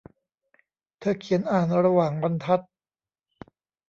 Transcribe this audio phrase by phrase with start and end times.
[0.99, 2.59] เธอเขียนอ่านระหว่างบรรทัด!